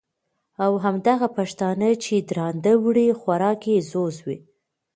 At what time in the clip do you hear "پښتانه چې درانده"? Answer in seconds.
1.37-2.73